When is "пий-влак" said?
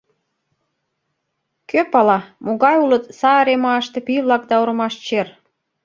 4.07-4.43